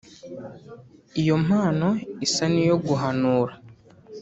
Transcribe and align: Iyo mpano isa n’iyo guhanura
Iyo 1.21 1.35
mpano 1.45 1.89
isa 2.25 2.45
n’iyo 2.53 2.75
guhanura 2.85 3.53